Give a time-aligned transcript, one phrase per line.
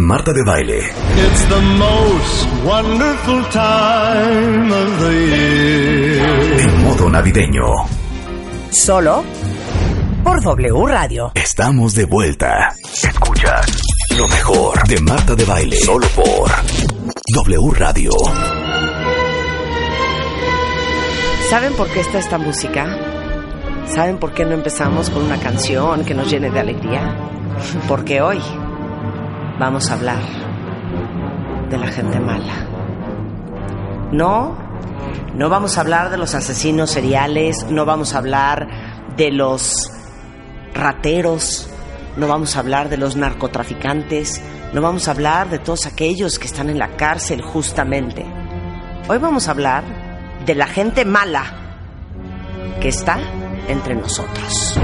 [0.00, 0.78] Marta de baile.
[0.78, 6.60] It's the most wonderful time of the year.
[6.60, 7.64] En modo navideño.
[8.70, 9.22] Solo
[10.24, 11.32] por W Radio.
[11.34, 12.74] Estamos de vuelta.
[13.02, 13.60] Escucha
[14.16, 15.76] lo mejor de Marta de baile.
[15.76, 16.50] Solo por
[17.34, 18.10] W Radio.
[21.50, 22.86] ¿Saben por qué está esta música?
[23.94, 27.18] ¿Saben por qué no empezamos con una canción que nos llene de alegría?
[27.88, 28.40] Porque hoy
[29.60, 30.22] vamos a hablar
[31.68, 32.66] de la gente mala.
[34.10, 34.56] No,
[35.34, 38.66] no vamos a hablar de los asesinos seriales, no vamos a hablar
[39.18, 39.92] de los
[40.72, 41.68] rateros,
[42.16, 44.40] no vamos a hablar de los narcotraficantes,
[44.72, 48.24] no vamos a hablar de todos aquellos que están en la cárcel justamente.
[49.08, 49.84] Hoy vamos a hablar
[50.46, 51.44] de la gente mala
[52.80, 53.18] que está
[53.68, 54.80] entre nosotros.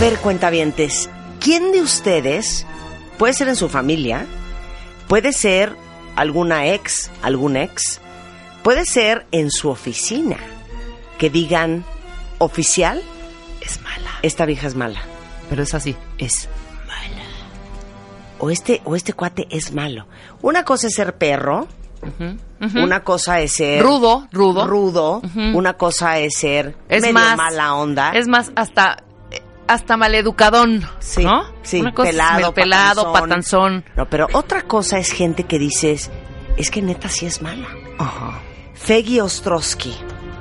[0.00, 1.08] Ver, cuentavientes,
[1.40, 2.66] ¿quién de ustedes,
[3.18, 4.26] puede ser en su familia,
[5.08, 5.74] puede ser
[6.16, 8.00] alguna ex, algún ex,
[8.62, 10.36] puede ser en su oficina,
[11.18, 11.84] que digan,
[12.38, 13.02] oficial,
[13.60, 14.10] Es mala.
[14.22, 15.00] esta vieja es mala,
[15.50, 15.96] Pero es así.
[16.18, 16.48] es
[16.86, 17.24] mala.
[18.38, 20.06] O este, o este cuate es malo.
[20.40, 21.68] Una cosa es ser perro,
[22.74, 24.66] una cosa es ser Rudo, rudo.
[24.66, 25.22] rudo,
[25.54, 28.12] una cosa es ser Es medio más- mala onda.
[28.12, 29.04] Es más, hasta
[29.72, 31.44] hasta maleducadón, Sí, ¿no?
[31.62, 33.82] sí, Una cosa es pelado, pelado, patanzón.
[33.82, 33.84] patanzón.
[33.96, 36.10] No, pero otra cosa es gente que dices,
[36.56, 37.68] es que neta sí es mala.
[38.74, 39.94] Feggy Ostrowski,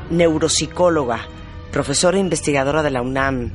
[0.10, 1.28] neuropsicóloga,
[1.72, 3.52] profesora e investigadora de la UNAM,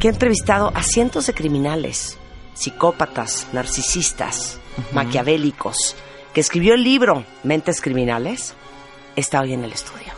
[0.00, 2.16] que ha entrevistado a cientos de criminales,
[2.54, 4.58] psicópatas, narcisistas,
[4.92, 5.96] maquiavélicos,
[6.32, 8.54] que escribió el libro Mentes Criminales,
[9.14, 10.12] está hoy en el estudio.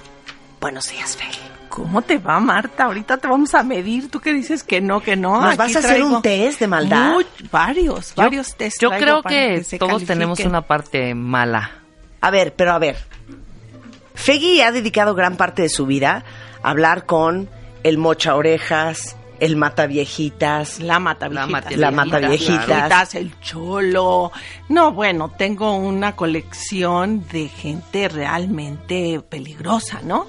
[0.60, 1.47] Buenos días, Feggy.
[1.78, 2.84] ¿Cómo te va, Marta?
[2.84, 4.10] Ahorita te vamos a medir.
[4.10, 5.40] ¿Tú qué dices que no, que no?
[5.40, 7.14] ¿Nos Aquí vas a hacer un test de maldad?
[7.50, 8.80] varios, Yo- varios test.
[8.80, 11.70] Yo creo para que, se todos tenemos una parte mala.
[12.20, 12.96] A ver, pero a ver.
[14.14, 16.24] Feggy ha dedicado gran parte de su vida
[16.62, 17.48] a hablar con
[17.84, 20.80] el mocha orejas, el mata viejitas.
[20.80, 21.76] La mata La viejitas.
[21.76, 23.14] La mata viejitas, viejitas.
[23.14, 24.32] el cholo.
[24.68, 30.26] No, bueno, tengo una colección de gente realmente peligrosa, ¿no?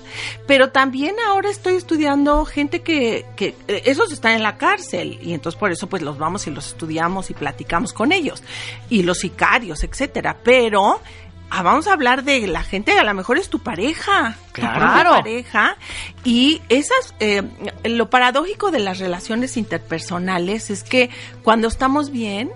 [0.48, 5.34] Pero también ahora estoy estudiando gente que, que eh, esos están en la cárcel y
[5.34, 8.44] entonces por eso pues los vamos y los estudiamos y platicamos con ellos
[8.90, 10.38] y los sicarios, etcétera.
[10.44, 11.02] Pero
[11.50, 14.80] ah, vamos a hablar de la gente a lo mejor es tu pareja, tu Claro.
[14.80, 15.78] propia pareja
[16.24, 17.44] y esas eh,
[17.84, 21.10] lo paradójico de las relaciones interpersonales es que
[21.44, 22.52] cuando estamos bien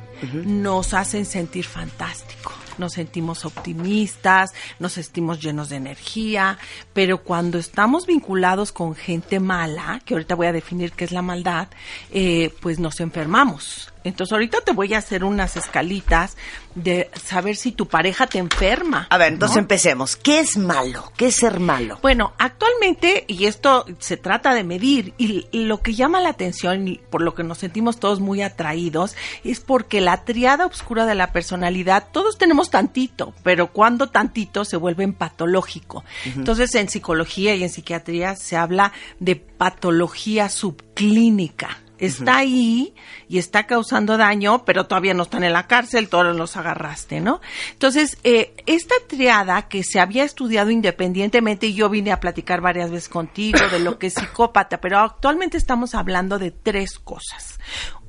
[0.46, 2.52] nos hacen sentir fantástico.
[2.80, 6.58] Nos sentimos optimistas, nos sentimos llenos de energía,
[6.94, 11.22] pero cuando estamos vinculados con gente mala, que ahorita voy a definir qué es la
[11.22, 11.68] maldad,
[12.12, 13.93] eh, pues nos enfermamos.
[14.04, 16.36] Entonces ahorita te voy a hacer unas escalitas
[16.76, 19.08] de saber si tu pareja te enferma.
[19.10, 19.62] A ver, entonces ¿no?
[19.62, 20.16] empecemos.
[20.16, 21.12] ¿Qué es malo?
[21.16, 22.00] ¿Qué es ser malo?
[22.02, 26.98] Bueno, actualmente, y esto se trata de medir, y lo que llama la atención, y
[27.10, 31.32] por lo que nos sentimos todos muy atraídos, es porque la triada oscura de la
[31.32, 36.04] personalidad, todos tenemos tantito, pero cuando tantito se vuelve patológico.
[36.26, 41.80] Entonces, en psicología y en psiquiatría se habla de patología subclínica.
[42.06, 42.94] Está ahí
[43.30, 47.40] y está causando daño, pero todavía no están en la cárcel, todos los agarraste, ¿no?
[47.72, 52.92] Entonces, eh, esta triada que se había estudiado independientemente, y yo vine a platicar varias
[52.92, 57.60] veces contigo de lo que es psicópata, pero actualmente estamos hablando de tres cosas.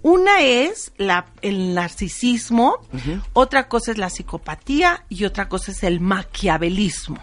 [0.03, 2.77] Una es la, el narcisismo,
[3.33, 7.21] otra cosa es la psicopatía y otra cosa es el maquiavelismo.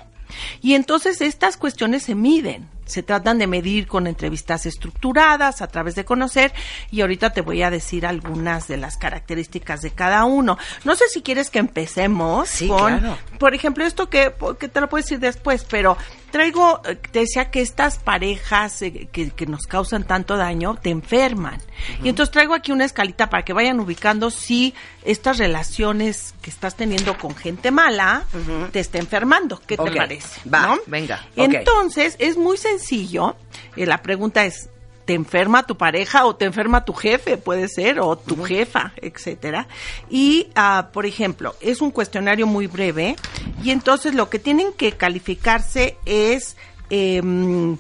[0.62, 5.96] Y entonces estas cuestiones se miden, se tratan de medir con entrevistas estructuradas, a través
[5.96, 6.54] de conocer,
[6.92, 10.58] y ahorita te voy a decir algunas de las características de cada uno.
[10.84, 13.18] No sé si quieres que empecemos Sí, con, claro.
[13.40, 15.98] por ejemplo, esto que, que te lo puedo decir después, pero
[16.31, 20.89] traigo, eh, te decía que estas parejas eh, que, que nos causan tanto daño te
[20.89, 21.62] enferman.
[22.04, 24.74] Y entonces traigo aquí una escalita para que vayan ubicando si
[25.04, 28.25] estas relaciones que estás teniendo con gente mala
[28.72, 29.62] te está enfermando.
[29.66, 30.50] ¿Qué te parece?
[30.50, 30.78] va, ¿no?
[30.88, 31.25] venga.
[31.36, 33.36] Entonces, es muy sencillo.
[33.75, 34.69] Eh, la pregunta es,
[35.12, 39.68] te enferma tu pareja o te enferma tu jefe, puede ser, o tu jefa, etcétera.
[40.10, 43.18] Y, ah, por ejemplo, es un cuestionario muy breve
[43.62, 46.56] y entonces lo que tienen que calificarse es...
[46.90, 47.78] em,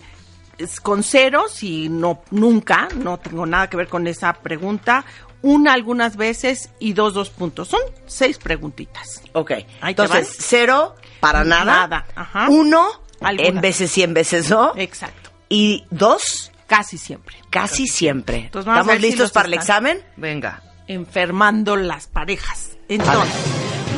[0.57, 5.05] es con ceros y no nunca, no tengo nada que ver con esa pregunta,
[5.41, 7.69] una algunas veces y dos dos puntos.
[7.69, 9.23] Son seis preguntitas.
[9.31, 9.51] Ok.
[9.79, 11.65] Ahí Entonces, cero para nada.
[11.65, 12.47] Nada, ajá.
[12.49, 12.85] Uno,
[13.21, 13.55] Algunas.
[13.55, 14.73] en veces sí, en veces no.
[14.75, 15.31] Exacto.
[15.49, 17.35] Y dos, Casi siempre.
[17.49, 18.37] casi siempre.
[18.45, 19.85] Entonces, vamos a ¿Estamos ver si listos los para el están.
[19.87, 19.97] examen?
[20.15, 20.61] Venga.
[20.87, 22.77] enfermando las parejas.
[22.87, 23.33] Entonces,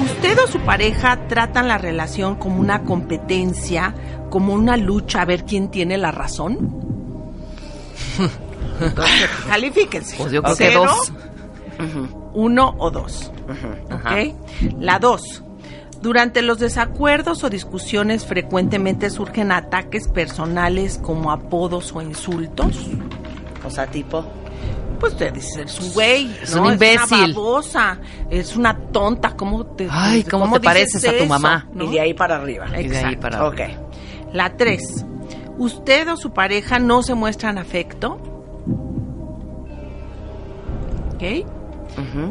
[0.04, 3.94] usted o su pareja tratan la relación como una competencia,
[4.32, 6.82] como una lucha a ver quién tiene la razón.
[8.80, 10.16] Entonces, califíquense.
[10.18, 11.14] Pues yo creo que Cero, dos.
[12.34, 13.32] Uno o dos.
[13.90, 14.16] Ajá.
[14.16, 14.36] ¿Ok?
[14.80, 15.44] La dos.
[16.04, 22.88] Durante los desacuerdos o discusiones frecuentemente surgen ataques personales como apodos o insultos.
[23.66, 24.26] O sea, tipo.
[25.00, 26.64] Pues te dices, es un güey, Es ¿no?
[26.64, 27.18] un Es imbécil.
[27.18, 31.68] una babosa, es una tonta, ¿cómo te Ay, ¿cómo te pareces a tu mamá?
[31.74, 31.86] ¿No?
[31.86, 32.66] Y de ahí para arriba.
[32.68, 33.20] Y de ahí Exacto.
[33.22, 33.62] para Ok.
[34.34, 35.06] La tres,
[35.58, 38.18] ¿usted o su pareja no se muestran afecto?
[41.16, 41.24] ¿Ok?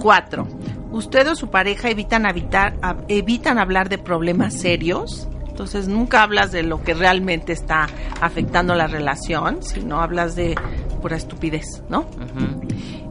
[0.01, 0.47] Cuatro,
[0.93, 5.29] ¿usted o su pareja evitan, habitar, hab- evitan hablar de problemas serios?
[5.49, 7.87] Entonces nunca hablas de lo que realmente está
[8.21, 10.55] afectando la relación, sino hablas de
[11.03, 12.07] pura estupidez, ¿no?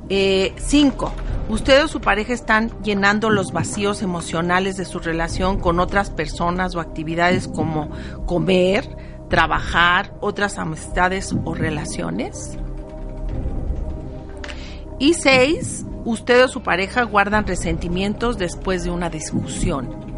[0.10, 1.14] Eh, cinco,
[1.50, 6.76] usted o su pareja están llenando los vacíos emocionales de su relación con otras personas
[6.76, 7.92] o actividades como
[8.26, 8.90] comer,
[9.30, 12.58] trabajar, otras amistades o relaciones.
[15.00, 20.12] Y seis, usted o su pareja guardan resentimientos después de una discusión.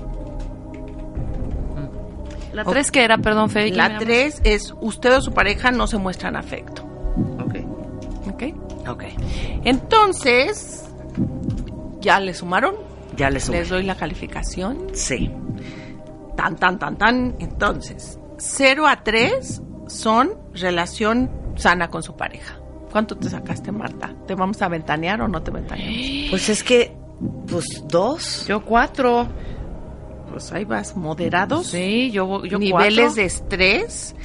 [2.54, 3.72] La tres que era, perdón, Fede.
[3.72, 6.84] ¿quién La tres es usted o su pareja no se muestran afecto.
[7.44, 7.56] Ok.
[8.32, 8.44] ¿Ok?
[8.88, 9.04] Ok.
[9.64, 10.86] Entonces,
[12.00, 12.76] ¿ya le sumaron?
[13.18, 13.60] Ya les sumé.
[13.60, 14.88] Les doy la calificación.
[14.94, 15.32] Sí.
[16.36, 17.36] Tan, tan, tan, tan.
[17.40, 22.60] Entonces, 0 a 3 son relación sana con su pareja.
[22.94, 24.13] ¿Cuánto te sacaste, Marta?
[24.28, 25.98] ¿Te vamos a ventanear o no te ventaneamos?
[26.30, 26.95] Pues es que,
[27.48, 28.45] pues dos.
[28.48, 29.28] Yo cuatro.
[30.30, 31.68] Pues ahí vas, moderados.
[31.68, 33.16] Sí, yo, yo niveles cuatro.
[33.16, 34.16] de estrés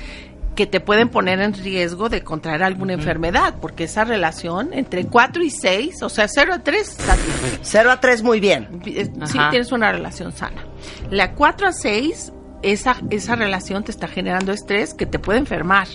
[0.54, 5.42] que te pueden poner en riesgo de contraer alguna enfermedad, porque esa relación entre 4
[5.42, 7.58] y 6, o sea, 0 a 3, está bien.
[7.62, 8.82] Cero a tres, muy bien.
[8.84, 9.48] Eh, sí Ajá.
[9.50, 10.66] tienes una relación sana.
[11.10, 12.32] La 4 a 6,
[12.62, 15.88] esa, esa relación te está generando estrés que te puede enfermar.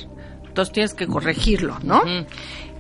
[0.54, 2.04] Entonces tienes que corregirlo, ¿no?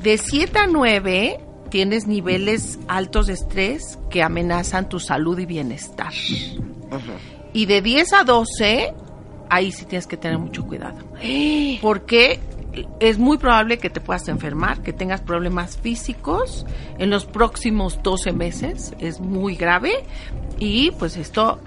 [0.04, 1.40] De 7 a 9
[1.70, 6.12] tienes niveles altos de estrés que amenazan tu salud y bienestar.
[7.54, 8.94] Y de 10 a 12,
[9.50, 10.98] ahí sí tienes que tener mucho cuidado.
[11.82, 12.42] Porque
[13.00, 16.66] es muy probable que te puedas enfermar, que tengas problemas físicos
[16.98, 18.94] en los próximos 12 meses.
[19.00, 20.04] Es muy grave
[20.60, 21.62] y pues esto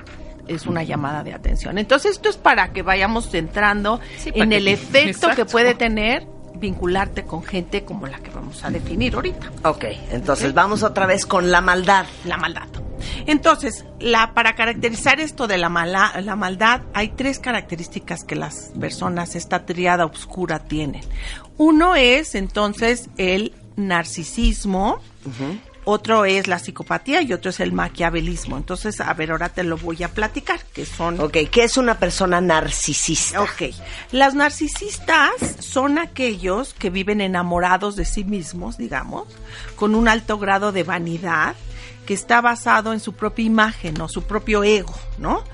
[0.46, 1.78] es una llamada de atención.
[1.78, 6.35] Entonces esto es para que vayamos entrando Sí, para en el efecto que puede tener
[6.58, 11.26] vincularte con gente como la que vamos a definir ahorita Ok, entonces vamos otra vez
[11.26, 12.06] con la maldad.
[12.24, 12.66] la maldad.
[13.26, 18.72] Entonces, la, para caracterizar esto de la, mala, la maldad, hay tres características que las
[18.78, 21.02] personas, esta triada oscura, tienen.
[21.58, 25.00] Uno es entonces el narcisismo,
[25.88, 28.56] otro es la psicopatía y otro es el maquiavelismo.
[28.56, 31.20] Entonces, a ver, ahora te lo voy a platicar, que son...
[31.20, 33.40] Ok, ¿qué es una persona narcisista?
[33.40, 33.72] Ok.
[34.10, 39.28] Las narcisistas son aquellos que viven enamorados de sí mismos, digamos,
[39.76, 41.54] con un alto grado de vanidad
[42.04, 45.44] que está basado en su propia imagen o su propio ego, ¿no?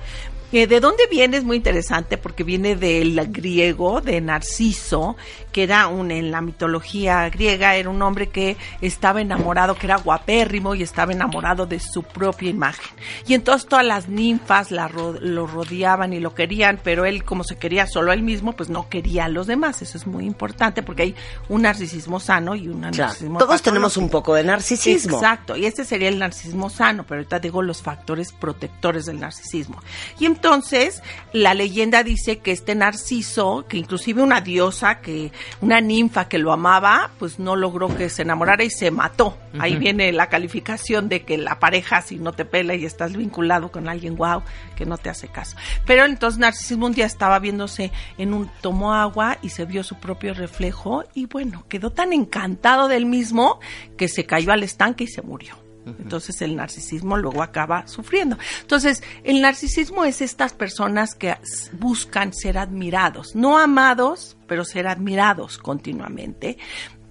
[0.53, 1.37] Eh, ¿De dónde viene?
[1.37, 5.17] Es muy interesante porque viene del griego, de Narciso,
[5.51, 9.97] que era un, en la mitología griega, era un hombre que estaba enamorado, que era
[9.97, 12.95] guapérrimo y estaba enamorado de su propia imagen.
[13.25, 17.57] Y entonces todas las ninfas la lo rodeaban y lo querían, pero él como se
[17.57, 19.81] quería solo a él mismo, pues no quería a los demás.
[19.81, 21.15] Eso es muy importante porque hay
[21.49, 25.17] un narcisismo sano y un Claro, narcisismo todos tenemos un poco de narcisismo.
[25.17, 29.81] Exacto, y este sería el narcisismo sano, pero ahorita digo los factores protectores del narcisismo.
[30.19, 35.31] Y entonces, la leyenda dice que este narciso, que inclusive una diosa, que
[35.61, 39.37] una ninfa que lo amaba, pues no logró que se enamorara y se mató.
[39.57, 43.71] Ahí viene la calificación de que la pareja, si no te pela y estás vinculado
[43.71, 44.41] con alguien, wow,
[44.75, 45.55] que no te hace caso.
[45.85, 49.95] Pero entonces narcisismo un día estaba viéndose en un, tomó agua y se vio su
[49.95, 53.61] propio reflejo y bueno, quedó tan encantado del mismo
[53.95, 55.62] que se cayó al estanque y se murió.
[55.85, 58.37] Entonces el narcisismo luego acaba sufriendo.
[58.61, 61.35] Entonces el narcisismo es estas personas que
[61.73, 66.57] buscan ser admirados, no amados, pero ser admirados continuamente.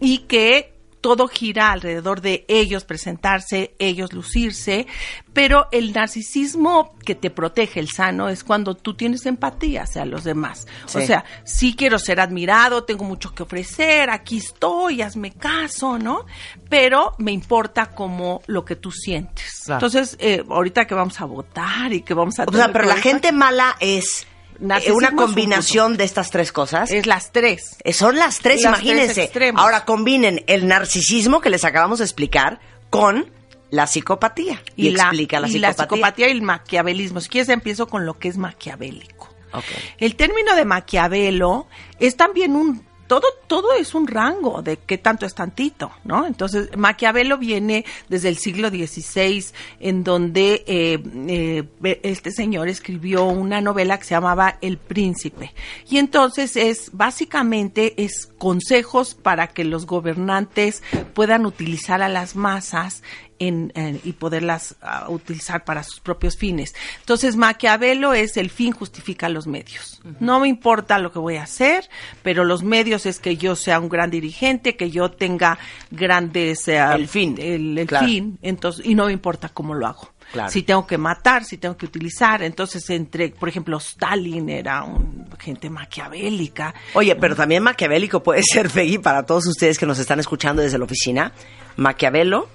[0.05, 0.72] y que
[1.03, 4.87] todo gira alrededor de ellos presentarse, ellos lucirse,
[5.33, 10.25] pero el narcisismo que te protege, el sano, es cuando tú tienes empatía hacia los
[10.25, 10.67] demás.
[10.87, 16.25] O sea, sí quiero ser admirado, tengo mucho que ofrecer, aquí estoy, hazme caso, ¿no?
[16.69, 19.63] Pero me importa como lo que tú sientes.
[19.65, 19.85] Claro.
[19.85, 22.45] Entonces, eh, ahorita que vamos a votar y que vamos a...
[22.45, 24.27] O sea, pero la gente mala es
[24.59, 26.91] Narcisismo una es un combinación de estas tres cosas.
[26.91, 27.77] Es las tres.
[27.85, 29.23] Eh, Son las tres, Las tres imagínense.
[29.25, 29.61] extremos.
[29.63, 33.31] Ahora combinen el narcisismo que les acabamos de explicar con
[33.71, 34.63] la psicopatía.
[34.77, 35.61] Y, explica la y psicopatía.
[35.61, 37.21] la psicopatía y el maquiavelismo.
[37.21, 39.29] Si quieres, empiezo con lo que es maquiavélico.
[39.55, 39.65] Ok.
[39.99, 41.67] El término de Maquiavelo
[41.99, 42.83] es también un
[43.13, 46.27] todo todo es un rango de qué tanto es tantito, ¿no?
[46.27, 49.45] Entonces Maquiavelo viene desde el siglo XVI,
[49.81, 55.53] en donde eh, eh, este señor escribió una novela que se llamaba El Príncipe
[55.91, 63.03] y entonces es básicamente es consejos para que los gobernantes puedan utilizar a las masas
[63.49, 66.75] en, en- y poderlas ah, utilizar para sus propios fines.
[67.01, 70.01] Entonces, Maquiavelo es el fin justifica los medios.
[70.21, 71.89] No me importa lo que voy a hacer,
[72.23, 75.59] pero los medios es que yo sea un gran dirigente, que yo tenga
[75.91, 76.67] grandes...
[76.69, 78.07] eh, El fin, El, el claro.
[78.07, 78.39] fin.
[78.43, 80.13] Entonces, y no me importa cómo lo hago.
[80.33, 80.51] Claro.
[80.51, 82.43] Si tengo que matar, si tengo que utilizar.
[82.43, 86.73] Entonces, entre, por ejemplo, Stalin era un gente maquiavélica.
[86.95, 90.79] Oye, pero también maquiavélico puede ser, Peggy, para todos ustedes que nos están escuchando desde
[90.79, 91.33] la oficina.
[91.77, 92.49] Maquiavelo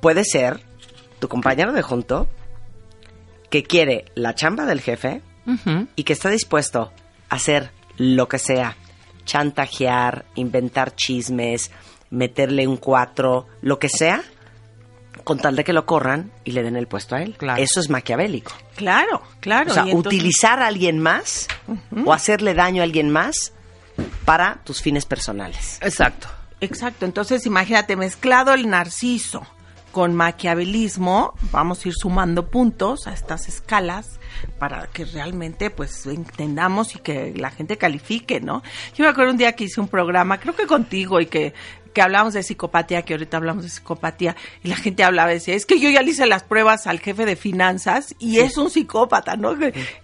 [0.00, 0.60] puede ser
[1.18, 2.28] tu compañero de junto
[3.50, 5.22] que quiere la chamba del jefe
[5.96, 6.92] y que está dispuesto
[7.28, 8.76] a hacer lo que sea.
[9.24, 11.70] Chantajear, inventar chismes,
[12.10, 14.22] meterle un cuatro, lo que sea,
[15.24, 17.36] con tal de que lo corran y le den el puesto a él.
[17.36, 17.60] Claro.
[17.60, 18.52] Eso es maquiavélico.
[18.76, 19.70] Claro, claro.
[19.70, 21.48] O sea, entonces- utilizar a alguien más
[22.04, 23.52] o hacerle daño a alguien más
[24.24, 25.78] para tus fines personales.
[25.82, 26.28] Exacto.
[26.62, 29.46] Exacto, entonces imagínate mezclado el narciso
[29.92, 34.20] con maquiavelismo, vamos a ir sumando puntos a estas escalas
[34.58, 38.62] para que realmente pues entendamos y que la gente califique, ¿no?
[38.94, 41.54] Yo me acuerdo un día que hice un programa, creo que contigo y que
[41.92, 45.54] que hablamos de psicopatía, que ahorita hablamos de psicopatía, y la gente hablaba y decía,
[45.54, 48.70] es que yo ya le hice las pruebas al jefe de finanzas y es un
[48.70, 49.52] psicópata, ¿no?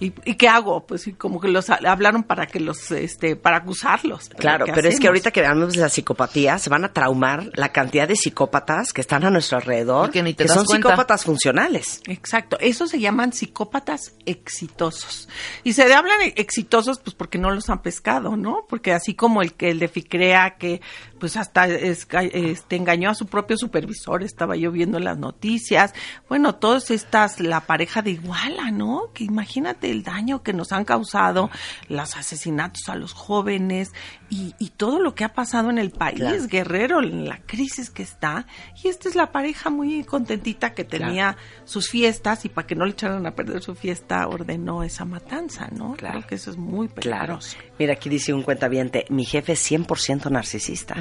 [0.00, 0.86] ¿Y, y qué hago?
[0.86, 4.28] Pues como que los ha- hablaron para que los, este, para acusarlos.
[4.30, 7.50] Claro, ¿Qué pero es que ahorita que hablamos de la psicopatía, se van a traumar
[7.54, 10.66] la cantidad de psicópatas que están a nuestro alrededor, Y que ni te das son
[10.66, 10.88] cuenta.
[10.88, 12.00] psicópatas funcionales.
[12.06, 14.14] Exacto, esos se llaman psicópatas
[14.56, 15.28] exitosos.
[15.64, 18.64] Y se hablan exitosos pues porque no los han pescado, ¿no?
[18.68, 20.80] Porque así como el que el de Ficrea que
[21.18, 25.92] pues hasta es- este, engañó a su propio supervisor, estaba yo viendo en las noticias.
[26.28, 29.11] Bueno, todas estas, la pareja de Iguala, ¿no?
[29.14, 31.50] Que imagínate el daño que nos han causado,
[31.88, 33.92] los asesinatos a los jóvenes
[34.28, 36.47] y, y todo lo que ha pasado en el país, Claro.
[36.49, 38.47] Guerrero, en la crisis que está.
[38.83, 42.85] Y esta es la pareja muy contentita que tenía sus fiestas y para que no
[42.85, 45.95] le echaran a perder su fiesta ordenó esa matanza, ¿no?
[45.95, 46.18] Claro.
[46.18, 47.38] Creo que eso es muy Claro.
[47.38, 47.56] peligroso.
[47.78, 50.97] Mira, aquí dice un cuentaviente, mi jefe es 100% narcisista.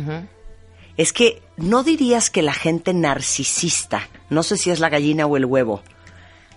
[0.97, 5.35] Es que no dirías que la gente narcisista, no sé si es la gallina o
[5.35, 5.81] el huevo,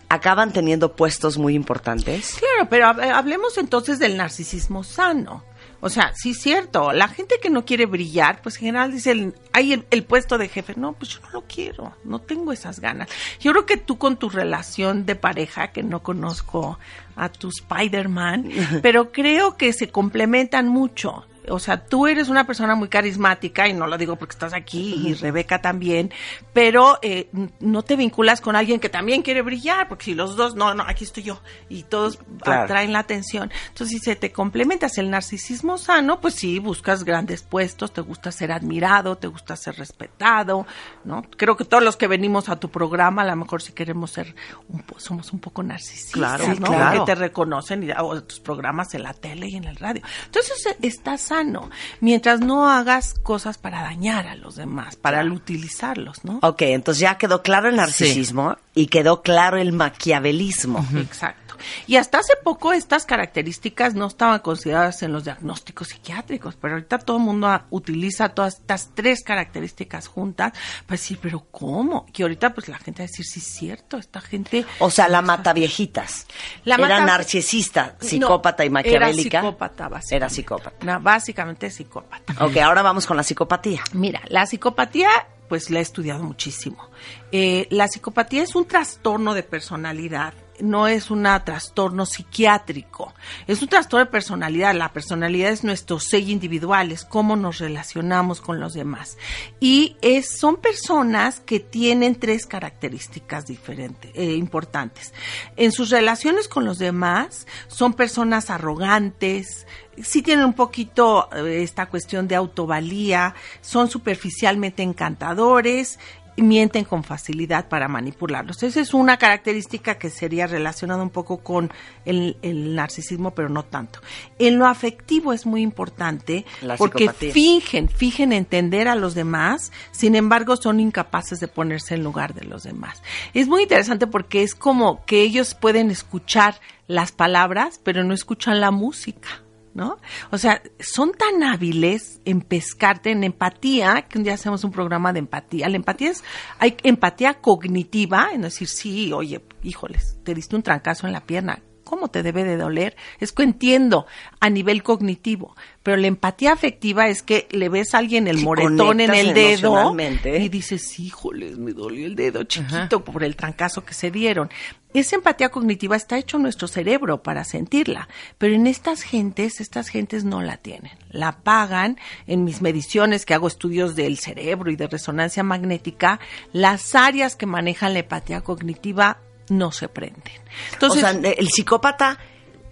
[0.09, 2.37] acaban teniendo puestos muy importantes.
[2.39, 5.45] Claro, pero hab- hablemos entonces del narcisismo sano.
[5.81, 9.13] O sea, sí es cierto, la gente que no quiere brillar, pues en general dice,
[9.13, 12.51] el- hay el, el puesto de jefe, no, pues yo no lo quiero, no tengo
[12.53, 13.09] esas ganas.
[13.39, 16.81] Yo creo que tú con tu relación de pareja, que no conozco
[17.15, 18.51] a tu Spider-Man,
[18.83, 21.27] pero creo que se complementan mucho.
[21.51, 25.09] O sea, tú eres una persona muy carismática, y no lo digo porque estás aquí,
[25.09, 26.13] y Rebeca también,
[26.53, 27.29] pero eh,
[27.61, 30.85] no te vinculas con alguien que también quiere brillar, porque si los dos, no, no,
[30.87, 32.63] aquí estoy yo, y todos Claro.
[32.63, 33.51] atraen la atención.
[33.69, 38.31] Entonces, si se te complementas el narcisismo sano, pues sí, buscas grandes puestos, te gusta
[38.33, 40.67] ser admirado, te gusta ser respetado,
[41.05, 41.23] ¿no?
[41.37, 44.35] Creo que todos los que venimos a tu programa, a lo mejor si queremos ser,
[44.69, 46.67] un somos un poco narcisistas, Claro, ¿no?
[46.67, 47.05] claro.
[47.05, 50.03] Que te reconocen y, o tus programas en la tele y en el radio.
[50.27, 56.25] Entonces, eh, está sano, mientras no hagas cosas para dañar a los demás, para utilizarlos,
[56.25, 56.39] ¿no?
[56.43, 60.85] Ok, entonces ya quedó claro el narcisismo y quedó claro el maquiavelismo.
[60.97, 61.48] Exacto.
[61.87, 66.99] Y hasta hace poco estas características no estaban consideradas en los diagnósticos psiquiátricos, pero ahorita
[66.99, 70.53] todo el mundo utiliza todas estas tres características juntas
[70.87, 72.07] para decir, pero ¿cómo?
[72.15, 74.65] Y ahorita pues la gente va a decir, sí es cierto, esta gente...
[74.81, 76.27] O sea, la mataviejitas.
[76.65, 79.39] La era mata- narcisista, psicópata y maquiavélica.
[79.39, 80.17] Era psicópata, básicamente.
[80.17, 80.87] Era psicópata.
[80.87, 82.35] No, básicamente psicópata.
[82.45, 83.83] Ok, ahora vamos con la psicopatía.
[83.93, 85.09] Mira, la psicopatía,
[85.49, 86.91] pues la he estudiado muchísimo.
[87.33, 93.15] Eh, la psicopatía es un trastorno de personalidad no es un trastorno psiquiátrico,
[93.47, 94.75] es un trastorno de personalidad.
[94.75, 99.17] La personalidad es nuestro sello individual, es cómo nos relacionamos con los demás.
[99.61, 105.13] Y es, son personas que tienen tres características diferentes, eh, importantes.
[105.57, 109.67] En sus relaciones con los demás, son personas arrogantes,
[110.03, 115.99] sí tienen un poquito eh, esta cuestión de autovalía, son superficialmente encantadores
[116.43, 118.63] mienten con facilidad para manipularlos.
[118.63, 121.71] Esa es una característica que sería relacionada un poco con
[122.05, 124.01] el, el narcisismo, pero no tanto.
[124.39, 127.33] En lo afectivo es muy importante La porque psicopatía.
[127.33, 132.45] fingen, fingen entender a los demás, sin embargo son incapaces de ponerse en lugar de
[132.45, 133.03] los demás.
[133.35, 138.61] Es muy interesante porque es como que ellos pueden escuchar las palabras, pero no escuchan
[138.61, 139.43] la música.
[139.75, 139.99] ¿No?
[140.31, 145.13] O sea, son tan hábiles en pescarte en empatía, que un día hacemos un programa
[145.13, 145.69] de empatía.
[145.69, 146.25] La empatía es,
[146.59, 151.63] hay empatía cognitiva, en decir, sí, oye, híjoles, te diste un trancazo en la pierna,
[151.89, 152.97] ¿cómo te debe de doler?
[153.19, 154.07] Es que entiendo
[154.41, 159.01] a nivel cognitivo, pero la empatía afectiva es que le ves a alguien el moretón
[159.01, 163.95] en el dedo y dices, híjoles, me dolió el dedo chiquito por el trancazo que
[163.95, 164.51] se dieron.
[164.95, 169.89] Esa empatía cognitiva está hecho en nuestro cerebro para sentirla, pero en estas gentes, estas
[169.89, 170.93] gentes no la tienen.
[171.11, 176.21] La pagan en mis mediciones que hago estudios del cerebro y de resonancia magnética,
[176.53, 179.19] las áreas que manejan la empatía cognitiva
[179.51, 180.35] no se prenden.
[180.73, 182.19] Entonces, o sea, el psicópata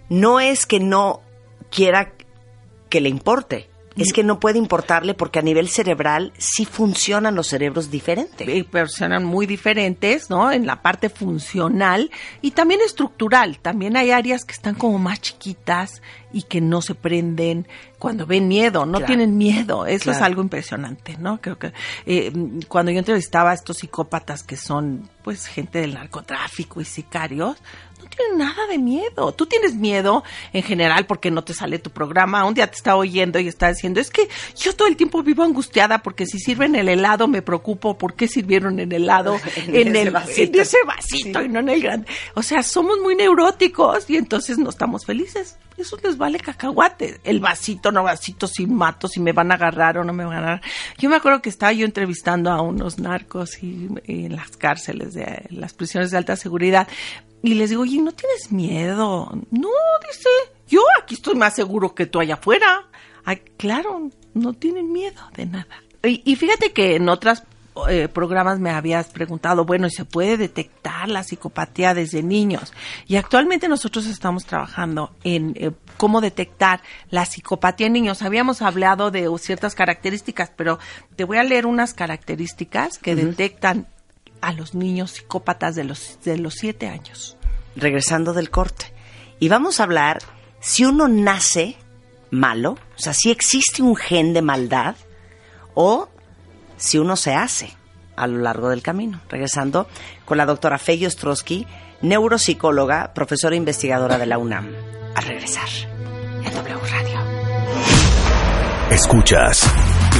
[0.09, 1.21] no es que no
[1.69, 2.13] quiera
[2.89, 7.47] que le importe, es que no puede importarle porque a nivel cerebral sí funcionan los
[7.47, 8.47] cerebros diferentes.
[8.47, 10.51] eh, personas muy diferentes, ¿no?
[10.51, 13.59] En la parte funcional y también estructural.
[13.59, 17.67] También hay áreas que están como más chiquitas y que no se prenden
[17.99, 19.05] cuando ven miedo, no Claro.
[19.07, 19.85] tienen miedo.
[19.85, 21.41] Eso es algo impresionante, ¿no?
[21.41, 21.73] Creo que
[22.05, 22.31] eh,
[22.67, 27.57] cuando yo entrevistaba a estos psicópatas que son, pues, gente del narcotráfico y sicarios,
[27.99, 29.31] no tienen nada de miedo.
[29.33, 30.23] Tú tienes miedo
[30.53, 32.45] en general porque no te sale tu programa.
[32.45, 35.43] Un día te está oyendo y está diciendo, es que yo todo el tiempo vivo
[35.43, 39.95] angustiada porque si sirven el helado me preocupo por qué sirvieron el helado En en,
[39.95, 40.53] ese el, vasito.
[40.53, 42.07] en ese vasito y no en el grande.
[42.35, 45.57] O sea, somos muy neuróticos y entonces no estamos felices.
[45.77, 47.19] Eso les vale cacahuate.
[47.23, 50.35] El vasito, no vasito, si mato, si me van a agarrar o no me van
[50.35, 50.61] a agarrar.
[50.97, 55.13] Yo me acuerdo que estaba yo entrevistando a unos narcos y, y en las cárceles
[55.13, 56.87] de las prisiones de alta seguridad
[57.41, 59.29] y les digo, oye, ¿no tienes miedo?
[59.51, 59.69] No,
[60.07, 60.29] dice,
[60.67, 62.85] yo aquí estoy más seguro que tú allá afuera.
[63.57, 65.83] Claro, no tienen miedo de nada.
[66.03, 67.43] Y, y fíjate que en otras
[67.87, 72.73] eh, programas me habías preguntado, bueno, ¿y se puede detectar la psicopatía desde niños?
[73.07, 78.21] Y actualmente nosotros estamos trabajando en eh, cómo detectar la psicopatía en niños.
[78.21, 80.79] Habíamos hablado de ciertas características, pero
[81.15, 83.87] te voy a leer unas características que detectan
[84.41, 87.37] a los niños psicópatas de los, de los siete años.
[87.75, 88.91] regresando del corte.
[89.39, 90.19] Y vamos a hablar
[90.59, 91.77] si uno nace
[92.31, 94.95] malo, o sea, si existe un gen de maldad
[95.73, 96.09] o
[96.77, 97.71] si uno se hace
[98.15, 99.21] a lo largo del camino.
[99.29, 99.87] Regresando
[100.25, 101.65] con la doctora Fey Ostrowski,
[102.01, 104.73] neuropsicóloga, profesora e investigadora de la UNAM.
[105.15, 105.69] A regresar
[106.43, 107.19] en W Radio.
[108.91, 109.69] Escuchas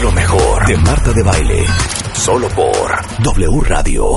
[0.01, 1.65] lo mejor de Marta de Baile.
[2.13, 4.15] Solo por W Radio.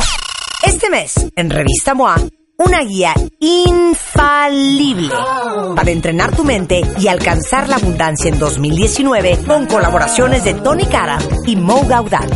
[0.62, 2.16] Este mes, en Revista MOA,
[2.61, 5.14] una guía infalible
[5.75, 11.18] para entrenar tu mente y alcanzar la abundancia en 2019 con colaboraciones de Tony Cara
[11.46, 12.31] y Mo Gaudat.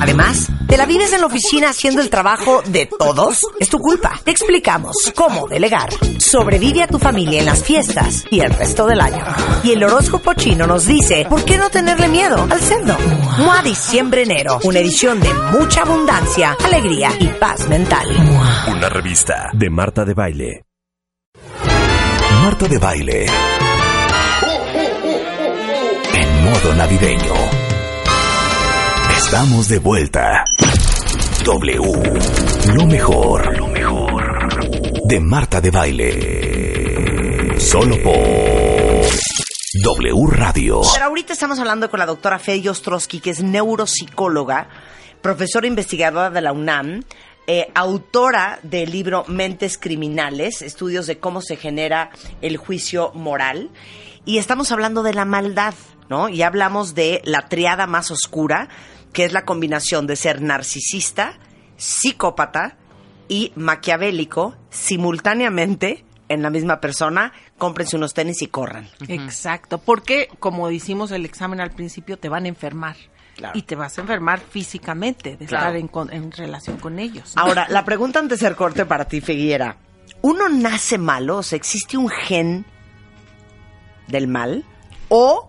[0.00, 3.46] Además, ¿te la vives en la oficina haciendo el trabajo de todos?
[3.58, 4.20] Es tu culpa.
[4.22, 5.88] Te explicamos cómo delegar.
[6.18, 9.24] Sobrevive a tu familia en las fiestas y el resto del año.
[9.64, 12.98] Y el horóscopo chino nos dice, ¿por qué no tenerle miedo al cerdo?
[13.38, 18.06] MOA Diciembre-Enero, una edición de mucha abundancia, alegría y paz mental.
[18.70, 20.64] Una revista de Marta de Baile.
[22.42, 23.26] Marta de Baile.
[26.14, 27.34] En modo navideño.
[29.16, 30.44] Estamos de vuelta.
[31.44, 31.78] W.
[32.74, 33.56] Lo mejor.
[33.56, 35.04] Lo mejor.
[35.06, 37.58] De Marta de Baile.
[37.58, 38.14] Solo por
[39.82, 40.80] W Radio.
[41.02, 44.68] Ahorita estamos hablando con la doctora Fey Ostrowski, que es neuropsicóloga,
[45.20, 47.02] profesora investigadora de la UNAM,
[47.50, 52.10] eh, autora del libro Mentes Criminales, estudios de cómo se genera
[52.42, 53.70] el juicio moral.
[54.26, 55.72] Y estamos hablando de la maldad,
[56.10, 56.28] ¿no?
[56.28, 58.68] Y hablamos de la triada más oscura,
[59.14, 61.38] que es la combinación de ser narcisista,
[61.78, 62.76] psicópata
[63.28, 67.32] y maquiavélico simultáneamente en la misma persona.
[67.56, 68.90] Cómprense unos tenis y corran.
[69.08, 72.96] Exacto, porque como hicimos el examen al principio, te van a enfermar.
[73.38, 73.56] Claro.
[73.56, 75.66] Y te vas a enfermar físicamente de Claro.
[75.68, 77.32] estar en, con- en relación con ellos.
[77.36, 79.76] Ahora, la pregunta antes del corte para ti, Figuera.
[80.22, 81.36] ¿Uno nace malo?
[81.38, 82.66] O sea, ¿existe un gen
[84.08, 84.64] del mal?
[85.08, 85.46] ¿O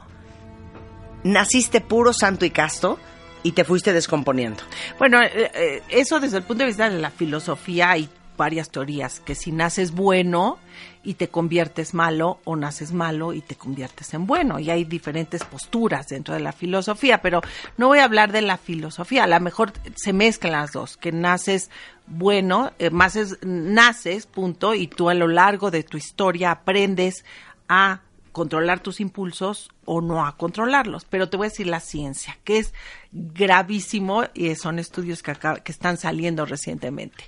[1.23, 2.99] naciste puro, santo y casto
[3.41, 4.61] y te fuiste descomponiendo?
[4.99, 9.19] Bueno, eh, eh, eso desde el punto de vista de la filosofía hay varias teorías,
[9.19, 10.59] que si naces bueno
[11.03, 14.59] y te conviertes malo o naces malo y te conviertes en bueno.
[14.59, 17.41] Y hay diferentes posturas dentro de la filosofía, pero
[17.77, 21.11] no voy a hablar de la filosofía, a lo mejor se mezclan las dos, que
[21.11, 21.69] naces
[22.05, 27.23] bueno, eh, más es- naces, punto, y tú a lo largo de tu historia aprendes
[27.69, 31.05] a controlar tus impulsos o no a controlarlos.
[31.05, 32.73] Pero te voy a decir la ciencia, que es
[33.11, 37.23] gravísimo y son estudios que, que están saliendo recientemente.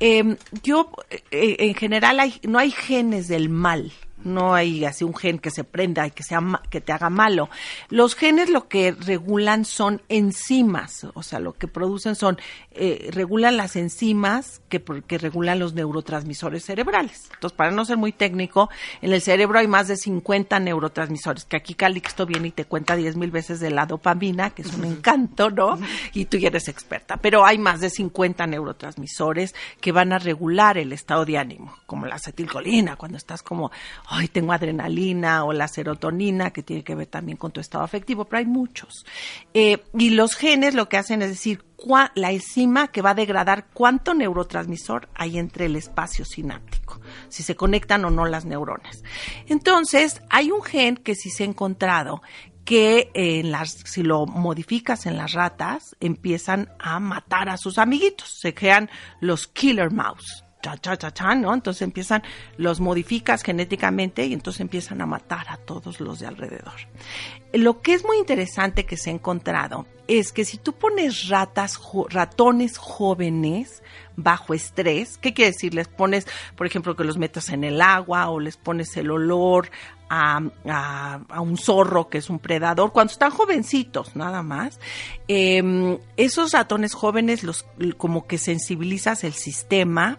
[0.00, 0.90] Eh, yo,
[1.30, 3.92] eh, en general, hay, no hay genes del mal.
[4.26, 7.48] No hay así un gen que se prenda y que, sea, que te haga malo.
[7.88, 12.38] Los genes lo que regulan son enzimas, o sea, lo que producen son,
[12.72, 17.28] eh, regulan las enzimas que regulan los neurotransmisores cerebrales.
[17.34, 18.68] Entonces, para no ser muy técnico,
[19.00, 22.96] en el cerebro hay más de 50 neurotransmisores, que aquí Calixto viene y te cuenta
[22.96, 25.78] 10 mil veces de la dopamina, que es un encanto, ¿no?
[26.12, 27.16] Y tú ya eres experta.
[27.16, 32.06] Pero hay más de 50 neurotransmisores que van a regular el estado de ánimo, como
[32.06, 33.70] la acetilcolina, cuando estás como,
[34.16, 38.24] ay, tengo adrenalina, o la serotonina, que tiene que ver también con tu estado afectivo,
[38.24, 39.04] pero hay muchos.
[39.54, 41.64] Eh, y los genes lo que hacen es decir,
[42.14, 47.54] la enzima que va a degradar cuánto neurotransmisor hay entre el espacio sináptico, si se
[47.54, 49.02] conectan o no las neuronas.
[49.46, 52.22] Entonces, hay un gen que sí se ha encontrado
[52.64, 53.44] que eh,
[53.84, 58.40] si lo modificas en las ratas, empiezan a matar a sus amiguitos.
[58.40, 60.45] Se crean los killer mouse.
[60.66, 61.54] Cha, cha, cha, cha, ¿no?
[61.54, 62.24] Entonces empiezan,
[62.56, 66.74] los modificas genéticamente y entonces empiezan a matar a todos los de alrededor.
[67.52, 71.78] Lo que es muy interesante que se ha encontrado es que si tú pones ratas,
[72.10, 73.84] ratones jóvenes
[74.16, 75.72] bajo estrés, ¿qué quiere decir?
[75.72, 76.26] Les pones,
[76.56, 79.70] por ejemplo, que los metas en el agua o les pones el olor
[80.08, 84.78] a, a- un zorro que es un predador, cuando están jovencitos nada más,
[85.28, 87.64] eh, esos ratones jóvenes los
[87.96, 90.18] como que sensibilizas el sistema,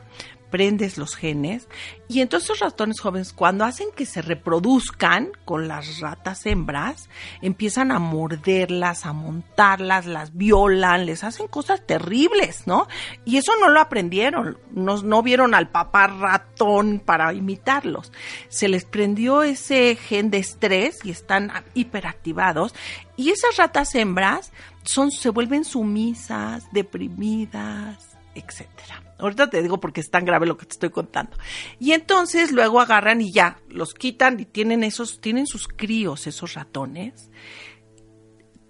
[0.50, 1.68] prendes los genes
[2.08, 7.10] y entonces los ratones jóvenes cuando hacen que se reproduzcan con las ratas hembras
[7.42, 12.88] empiezan a morderlas, a montarlas, las violan, les hacen cosas terribles, ¿no?
[13.26, 18.12] Y eso no lo aprendieron, no, no vieron al papá ratón para imitarlos.
[18.50, 22.74] Se les prendió ese gen de estrés y están hiperactivados
[23.16, 24.52] y esas ratas hembras
[24.84, 29.04] son, se vuelven sumisas, deprimidas, etcétera.
[29.20, 31.36] Ahorita te digo porque es tan grave lo que te estoy contando.
[31.80, 36.54] Y entonces luego agarran y ya los quitan y tienen esos, tienen sus críos, esos
[36.54, 37.32] ratones.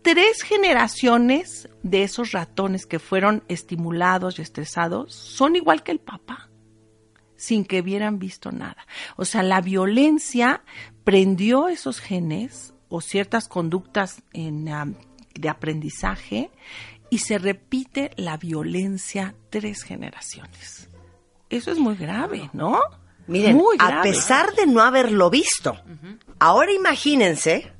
[0.01, 6.49] Tres generaciones de esos ratones que fueron estimulados y estresados son igual que el papá,
[7.35, 8.87] sin que hubieran visto nada.
[9.17, 10.63] O sea, la violencia
[11.03, 14.69] prendió esos genes o ciertas conductas en,
[15.33, 16.51] de aprendizaje
[17.09, 20.89] y se repite la violencia tres generaciones.
[21.49, 22.79] Eso es muy grave, ¿no?
[23.27, 24.09] Miren, Muy a grave.
[24.09, 25.77] pesar de no haberlo visto,
[26.39, 27.71] ahora imagínense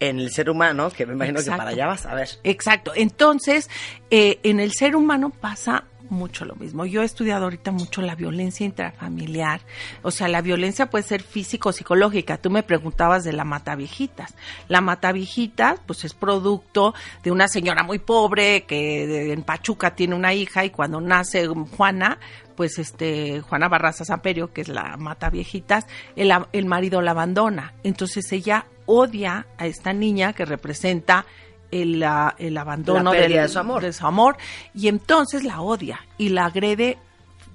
[0.00, 1.52] en el ser humano, que me imagino Exacto.
[1.52, 2.28] que para allá vas a ver.
[2.42, 2.92] Exacto.
[2.94, 3.68] Entonces,
[4.10, 6.86] eh, en el ser humano pasa mucho lo mismo.
[6.86, 9.60] Yo he estudiado ahorita mucho la violencia intrafamiliar.
[10.02, 12.38] O sea, la violencia puede ser físico o psicológica.
[12.38, 14.34] Tú me preguntabas de la mataviejitas.
[14.68, 20.34] La mataviejitas, pues es producto de una señora muy pobre que en Pachuca tiene una
[20.34, 22.18] hija y cuando nace Juana,
[22.54, 27.74] pues este Juana Barraza Samperio, que es la mata viejitas, el marido la abandona.
[27.82, 31.24] Entonces ella odia a esta niña que representa
[31.72, 32.04] el,
[32.38, 33.82] el abandono del- de su amor.
[33.82, 34.36] de su amor,
[34.74, 36.98] y entonces la odia y la agrede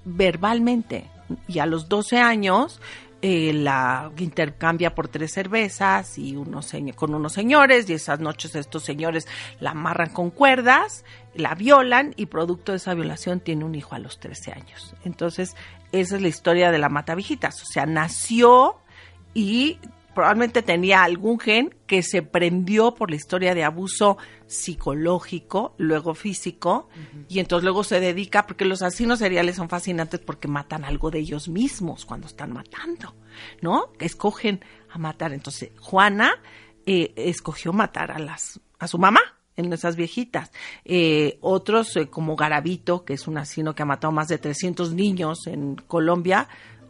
[0.03, 1.06] verbalmente.
[1.47, 2.80] Y a los 12 años
[3.21, 8.84] eh, la intercambia por tres cervezas y unos con unos señores y esas noches estos
[8.84, 9.27] señores
[9.60, 11.03] la amarran con cuerdas,
[11.34, 14.93] la violan y producto de esa violación tiene un hijo a los 13 años.
[15.03, 15.56] Entonces,
[15.91, 17.62] esa es la historia de la matavijitas.
[17.62, 18.77] O sea, nació
[19.34, 19.80] y
[20.17, 26.89] probablemente tenía algún gen que se prendió por la historia de abuso psicológico, luego físico,
[27.30, 31.19] y entonces luego se dedica, porque los asesinos seriales son fascinantes porque matan algo de
[31.19, 33.13] ellos mismos cuando están matando,
[33.62, 33.91] ¿no?
[33.99, 35.34] Escogen a matar.
[35.34, 36.32] Entonces, Juana
[36.88, 39.21] eh, escogió matar a las, a su mamá
[39.56, 40.51] en esas viejitas.
[40.84, 44.95] Eh, otros, eh, como Garavito, que es un asesino que ha matado más de 300
[44.95, 46.47] niños en Colombia,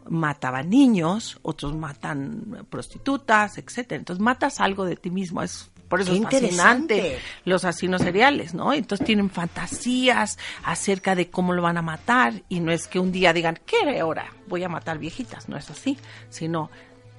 [0.08, 3.98] mataban niños, otros matan prostitutas, etcétera.
[3.98, 7.18] Entonces matas algo de ti mismo, es Por eso Qué es fascinante interesante.
[7.44, 8.72] los asesinos seriales, ¿no?
[8.72, 13.12] Entonces tienen fantasías acerca de cómo lo van a matar y no es que un
[13.12, 15.48] día digan, ¿qué hora voy a matar viejitas?
[15.48, 15.98] No es así,
[16.30, 16.70] sino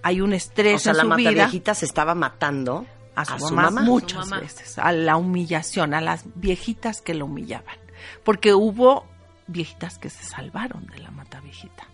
[0.03, 3.25] hay un estrés O sea, en la su mata vida viejita se estaba matando a
[3.25, 7.75] su, mamá, muchas veces, a la humillación, a las viejitas que lo humillaban.
[8.23, 9.05] Porque hubo
[9.47, 11.87] viejitas que se salvaron de la mata viejita.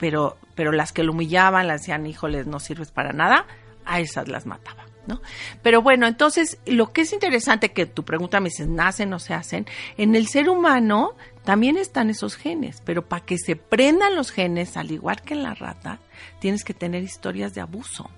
[0.00, 3.46] Pero, pero las que lo humillaban, las decían, híjoles, no sirves para nada,
[3.84, 4.86] a esas las mataba.
[5.06, 5.22] ¿No?
[5.62, 9.34] Pero bueno, entonces lo que es interesante que tu pregunta me dices, ¿nacen o se
[9.34, 9.66] hacen?
[9.96, 14.76] En el ser humano también están esos genes, pero para que se prendan los genes,
[14.76, 16.00] al igual que en la rata,
[16.38, 18.10] tienes que tener historias de abuso.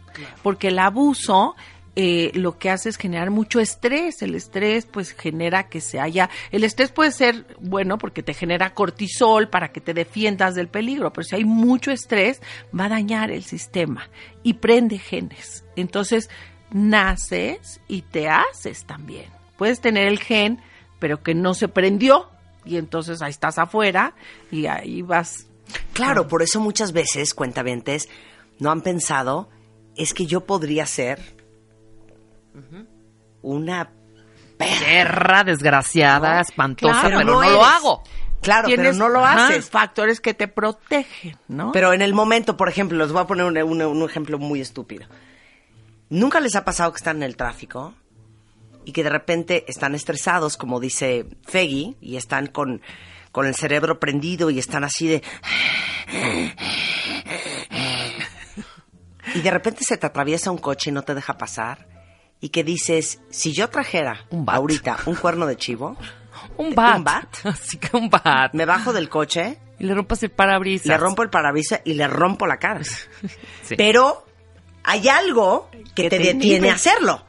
[0.42, 1.54] Porque el abuso
[1.94, 4.22] eh, lo que hace es generar mucho estrés.
[4.22, 6.30] El estrés pues genera que se haya...
[6.50, 11.12] El estrés puede ser bueno porque te genera cortisol para que te defiendas del peligro,
[11.12, 12.40] pero si hay mucho estrés
[12.78, 14.08] va a dañar el sistema
[14.42, 15.64] y prende genes.
[15.76, 16.30] Entonces
[16.70, 19.26] naces y te haces también.
[19.58, 20.60] Puedes tener el gen,
[20.98, 22.30] pero que no se prendió
[22.64, 24.14] y entonces ahí estás afuera
[24.50, 25.46] y ahí vas...
[25.92, 28.08] Claro, por eso muchas veces, cuentavientes,
[28.58, 29.48] no han pensado,
[29.96, 31.41] es que yo podría ser
[33.42, 33.90] una
[34.58, 35.44] perra.
[35.44, 38.02] Desgraciada, espantosa, Claro, pero no no, lo hago.
[38.40, 39.70] Claro, pero no lo ajá, haces.
[39.70, 41.70] factores que te protegen, ¿no?
[41.72, 44.60] Pero en el momento, por ejemplo, les voy a poner un, un- un ejemplo muy
[44.60, 45.06] estúpido.
[46.10, 47.94] ¿Nunca les ha pasado que están en el tráfico
[48.84, 52.82] y que de repente están estresados, como dice Feggy, y están con,
[53.30, 55.22] con el cerebro prendido y están así de...
[59.34, 61.86] Y de repente se te atraviesa un coche y no te deja pasar.
[62.42, 64.56] Y que dices, si yo trajera Un bat.
[64.56, 65.96] ahorita un cuerno de chivo,
[66.58, 66.96] Un bat.
[66.98, 67.28] ¿Un bat?
[67.44, 68.52] Así que un bat.
[68.52, 70.86] me bajo del coche Y le rompas el parabrisas.
[70.88, 72.82] le rompo el parabrisas y le rompo la cara.
[73.62, 73.76] Sí.
[73.76, 74.26] Pero
[74.84, 77.24] hay algo que, Que te, te detiene a hacerlo.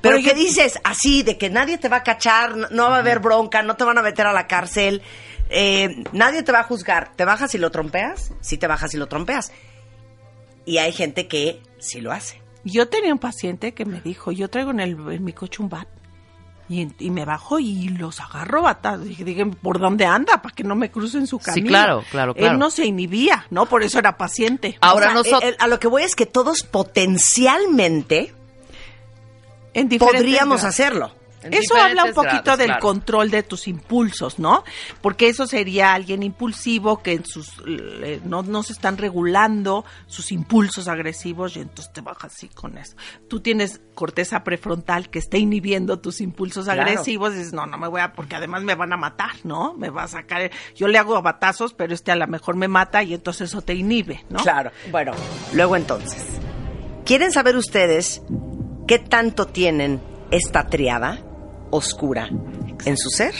[0.00, 2.96] Pero Bueno, que dices así, de que nadie te va a cachar, no, no va
[2.96, 5.02] a haber bronca, no te van a meter a la cárcel,
[5.50, 7.12] eh, nadie te va a juzgar.
[7.16, 8.32] ¿Te bajas y lo trompeas?
[8.40, 9.52] Sí te bajas y lo trompeas.
[10.64, 12.40] Y hay gente que sí lo hace.
[12.64, 15.68] Yo tenía un paciente que me dijo, yo traigo en, el, en mi coche un
[15.68, 15.86] bat.
[16.66, 19.04] Y, y me bajo y los agarro batados.
[19.04, 20.40] Dije, dije, ¿por dónde anda?
[20.40, 21.68] Para que no me crucen su Sí, camino.
[21.68, 22.52] claro, claro, claro.
[22.54, 23.66] Él no se inhibía, ¿no?
[23.66, 24.78] Por eso era paciente.
[24.80, 28.32] Ahora O sea, nosotros- el- el- a lo que voy es que todos potencialmente
[29.74, 30.64] En podríamos grados.
[30.64, 31.12] hacerlo.
[31.44, 32.80] En Eso habla un poquito grados, del claro.
[32.80, 34.64] control de tus impulsos, ¿no?
[35.02, 40.32] Porque eso sería alguien impulsivo que en sus eh, no, no se están regulando sus
[40.32, 42.96] impulsos agresivos y entonces te bajas así con eso.
[43.28, 46.82] Tú tienes corteza prefrontal que está inhibiendo tus impulsos Claro.
[46.82, 49.74] agresivos y dices, no, no me voy a, porque además me van a matar, ¿no?
[49.74, 53.02] Me va a sacar, yo le hago batazos, pero este a lo mejor me mata
[53.02, 54.38] y entonces eso te inhibe, ¿no?
[54.40, 54.70] Claro.
[54.90, 55.12] Bueno,
[55.52, 56.24] luego entonces,
[57.04, 58.22] ¿quieren saber ustedes
[58.88, 61.18] qué tanto tienen esta triada
[61.76, 62.28] oscura
[62.84, 63.34] en su ser?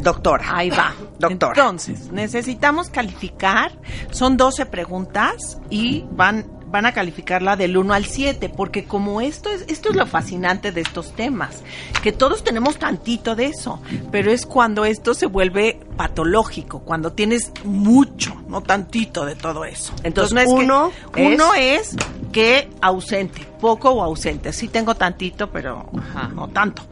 [0.00, 0.56] Doctora.
[0.56, 0.94] Ahí va.
[1.18, 1.52] Doctora.
[1.52, 3.72] Entonces, necesitamos calificar.
[4.10, 9.50] Son 12 preguntas y van, van a calificarla del 1 al 7, porque como esto
[9.50, 11.62] es, esto es lo fascinante de estos temas,
[12.02, 17.52] que todos tenemos tantito de eso, pero es cuando esto se vuelve patológico, cuando tienes
[17.64, 19.92] mucho, no tantito de todo eso.
[20.02, 21.94] Entonces, no es que- uno uno es
[22.32, 24.52] que ausente, poco o ausente.
[24.52, 26.28] Sí tengo tantito, pero Ajá.
[26.28, 26.82] no tanto.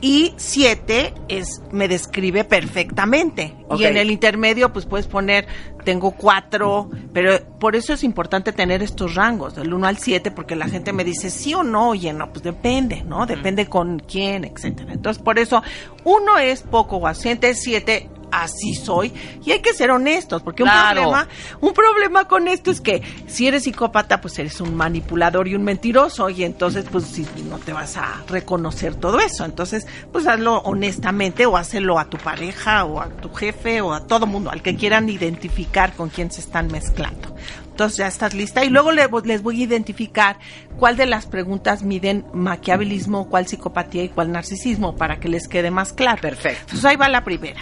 [0.00, 3.56] Y siete es me describe perfectamente.
[3.76, 5.46] Y en el intermedio, pues puedes poner
[5.84, 10.54] tengo cuatro, pero por eso es importante tener estos rangos, del 1 al 7, porque
[10.54, 13.24] la gente me dice sí o no, oye, no, pues depende, ¿no?
[13.24, 14.92] Depende con quién, etcétera.
[14.92, 15.62] Entonces, por eso,
[16.04, 19.12] uno es poco o ausente, siete así soy
[19.44, 21.00] y hay que ser honestos porque Claro.
[21.00, 21.28] un problema
[21.60, 25.62] un problema con esto es que si eres psicópata pues eres un manipulador y un
[25.64, 30.58] mentiroso y entonces pues si no te vas a reconocer todo eso entonces pues hazlo
[30.58, 34.62] honestamente o hazlo a tu pareja o a tu jefe o a todo mundo al
[34.62, 37.34] que quieran identificar con quién se están mezclando
[37.70, 40.38] entonces ya estás lista y luego le- les voy a identificar
[40.78, 45.70] cuál de las preguntas miden maquiavelismo, cuál psicopatía y cuál narcisismo para que les quede
[45.70, 46.20] más claro.
[46.20, 46.58] Perfecto.
[46.62, 47.60] Entonces ahí va la primera.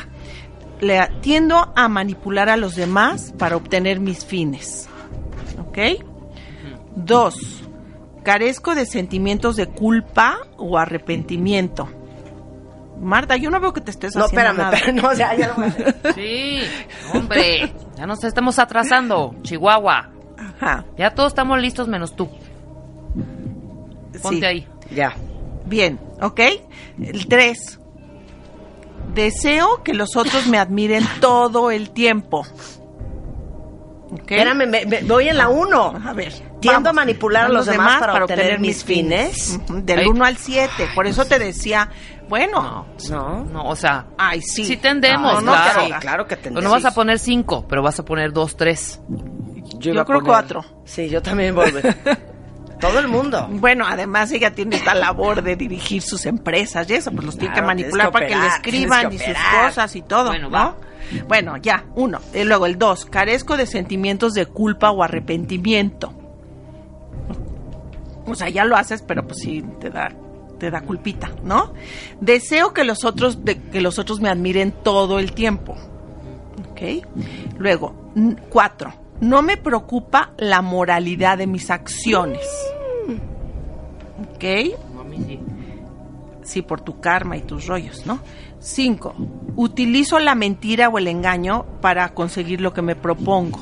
[0.80, 4.88] Le tiendo a manipular a los demás para obtener mis fines.
[5.60, 5.78] ¿Ok?
[6.94, 7.62] Dos,
[8.22, 11.88] carezco de sentimientos de culpa o arrepentimiento.
[13.00, 14.76] Marta, yo no veo que te estés No, haciendo espérame, nada.
[14.76, 16.12] espérame, no, ya, ya lo voy a.
[16.14, 16.60] Sí,
[17.12, 17.72] hombre.
[17.96, 20.10] Ya nos estamos atrasando, Chihuahua.
[20.38, 20.84] Ajá.
[20.96, 22.28] Ya todos estamos listos menos tú.
[24.22, 24.44] Ponte sí.
[24.44, 24.68] ahí.
[24.94, 25.14] Ya.
[25.66, 26.40] Bien, ¿ok?
[27.02, 27.80] El 3.
[29.14, 32.46] Deseo que los otros me admiren todo el tiempo.
[34.12, 34.20] ¿ok?
[34.30, 35.94] Espérame, me- me- voy en la 1.
[36.06, 36.32] A ver.
[36.60, 36.88] Tiendo vamos.
[36.88, 39.58] a manipular a los demás para obtener mis fines.
[39.68, 40.06] Del Ay.
[40.06, 40.88] 1 al 7.
[40.94, 41.90] Por eso te decía,
[42.28, 43.44] bueno, No.
[43.44, 44.64] No, o sea, ay, sí.
[44.64, 45.84] sí tendemos, No, no, claro.
[45.86, 46.64] Sí, claro que tendemos.
[46.64, 49.00] no vas a poner cinco, pero vas a poner dos, tres.
[49.78, 50.64] Yo iba a creo poner- cuatro.
[50.84, 51.96] Sí, yo también volver.
[52.80, 53.48] Todo el mundo.
[53.50, 57.54] Bueno, además ella tiene esta labor de dirigir sus empresas y eso, pues los tiene
[57.54, 60.54] que manipular para que le escriban y sus cosas y todo, Bueno, ¿no?
[60.54, 60.76] va.
[61.28, 62.20] Bueno, ya, uno.
[62.34, 66.12] Y luego el dos, carezco de sentimientos de culpa o arrepentimiento.
[68.26, 70.10] O sea, ya lo haces, pero pues sí te da
[70.58, 71.74] te da culpita, ¿no?
[72.20, 75.76] Deseo que los otros de, que los otros me admiren todo el tiempo.
[76.70, 77.04] ¿Ok?
[77.58, 77.94] Luego,
[78.48, 82.46] cuatro, no me preocupa la moralidad de mis acciones.
[84.34, 84.44] ¿Ok?
[86.42, 88.20] Sí, por tu karma y tus rollos, ¿no?
[88.60, 89.14] Cinco,
[89.56, 93.58] utilizo la mentira o el engaño para conseguir lo que me propongo.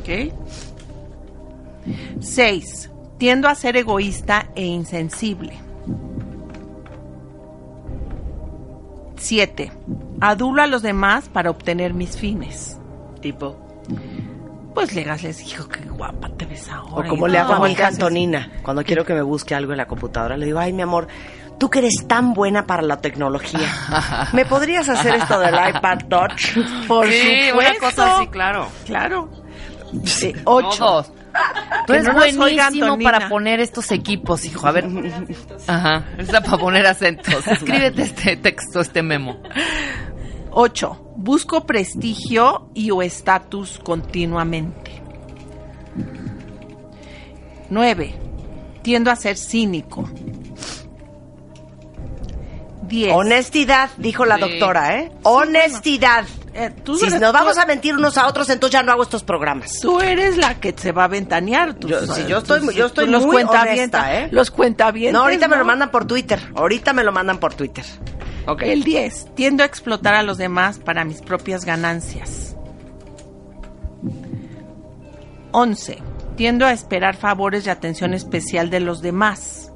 [0.00, 0.32] ¿Ok?
[2.20, 5.52] Seis, tiendo a ser egoísta e insensible.
[9.16, 9.70] Siete,
[10.20, 12.78] adulo a los demás para obtener mis fines.
[13.20, 13.71] Tipo.
[14.74, 17.06] Pues Legas les dijo que guapa te ves ahora.
[17.06, 19.86] O como le hago a mi Antonina, cuando quiero que me busque algo en la
[19.86, 21.08] computadora, le digo, ay, mi amor,
[21.58, 23.68] tú que eres tan buena para la tecnología,
[24.32, 26.56] ¿me podrías hacer esto del iPad Touch?
[26.88, 27.58] Por sí, supuesto.
[27.58, 28.68] una cosa así, claro.
[28.86, 29.30] Claro.
[30.22, 30.78] Eh, ocho.
[30.78, 31.12] Todos.
[31.86, 34.66] Tú eres no buenísimo para poner estos equipos, hijo.
[34.66, 34.86] A ver.
[35.66, 36.04] Ajá.
[36.18, 37.46] Está para poner acentos.
[37.46, 39.42] Escríbete este texto, este memo.
[40.52, 41.12] 8.
[41.16, 45.02] Busco prestigio y o estatus continuamente.
[47.70, 48.14] 9.
[48.82, 50.08] Tiendo a ser cínico.
[52.82, 53.14] 10.
[53.14, 54.40] Honestidad, dijo la Sí.
[54.42, 55.12] doctora, ¿eh?
[55.22, 56.24] Honestidad.
[56.54, 59.02] Eh, tú si eres- nos vamos a mentir unos a otros, entonces ya no hago
[59.02, 59.78] estos programas.
[59.80, 61.72] Tú eres la que se va a ventanear.
[61.74, 64.28] Tú, Yo- sí, yo estoy- tú- yo estoy tú los muy cuentavienta- honesta, ¿eh?
[64.30, 65.14] Los cuentavientes.
[65.14, 66.38] No, ahorita me lo mandan por Twitter.
[66.54, 67.84] Ahorita me lo mandan por Twitter.
[68.60, 69.34] El 10.
[69.34, 72.56] Tiendo a explotar a los demás para mis propias ganancias.
[75.52, 75.98] 11.
[76.36, 79.72] Tiendo a esperar favores y atención especial de los demás.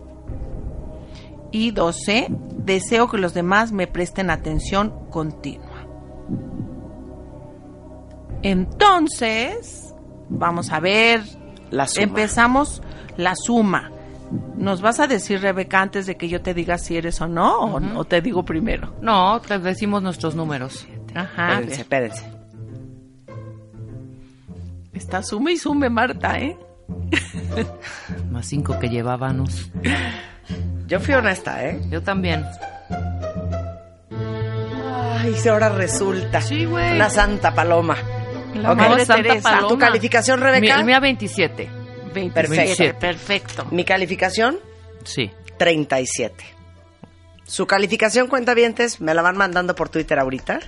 [1.52, 2.28] Y 12.
[2.30, 5.86] Deseo que los demás me presten atención continua.
[8.42, 9.94] Entonces,
[10.28, 11.22] vamos a ver.
[11.70, 12.04] La suma.
[12.04, 12.82] Empezamos
[13.16, 13.90] la suma.
[14.56, 17.58] ¿Nos vas a decir, Rebeca, antes de que yo te diga si eres o no?
[17.60, 18.94] o- o, te digo primero?
[19.00, 20.86] No, te decimos nuestros números.
[21.14, 21.60] Ajá.
[21.60, 22.32] Espérense, espérense.
[24.92, 26.56] Está sume y sume, Marta, ¿eh?
[28.30, 29.70] Más cinco que llevábamos.
[30.86, 31.80] Yo fui honesta, ¿eh?
[31.90, 32.44] Yo también.
[35.18, 36.40] Ay, si ahora resulta.
[36.40, 36.94] Sí, güey.
[36.94, 37.96] Una santa paloma.
[38.54, 38.74] La.
[38.74, 39.50] Madre Santa Teresa.
[39.50, 39.68] Paloma.
[39.68, 40.60] ¿Tu calificación, Rebeca?
[40.60, 41.68] Mi, el mía 27.
[42.24, 42.98] 27, Perfecto.
[43.00, 43.66] Perfecto.
[43.70, 44.58] Mi calificación,
[45.04, 45.30] Sí.
[45.58, 46.44] 37.
[47.44, 50.60] Su calificación, cuentavientes, me la van mandando por Twitter ahorita.